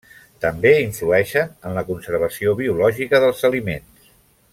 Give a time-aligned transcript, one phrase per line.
[0.45, 4.13] També influeixen en la conservació biològica dels aliments.